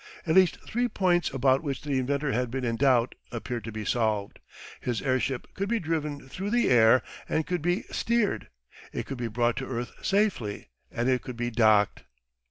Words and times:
At 0.25 0.33
least 0.33 0.57
three 0.67 0.87
points 0.87 1.29
about 1.29 1.61
which 1.61 1.83
the 1.83 1.99
inventor 1.99 2.31
had 2.31 2.49
been 2.49 2.65
in 2.65 2.75
doubt 2.75 3.13
appeared 3.31 3.63
to 3.65 3.71
be 3.71 3.85
solved 3.85 4.39
his 4.79 4.99
airship 4.99 5.45
could 5.53 5.69
be 5.69 5.79
driven 5.79 6.27
through 6.27 6.49
the 6.49 6.71
air 6.71 7.03
and 7.29 7.45
could 7.45 7.61
be 7.61 7.83
steered; 7.91 8.47
it 8.91 9.05
could 9.05 9.19
be 9.19 9.27
brought 9.27 9.57
to 9.57 9.67
earth 9.67 9.91
safely; 10.01 10.69
and 10.91 11.07
it 11.07 11.21
could 11.21 11.37
be 11.37 11.51
docked. 11.51 12.05